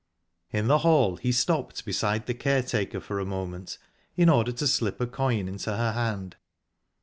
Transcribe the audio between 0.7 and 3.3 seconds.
hall he stopped beside the caretaker for a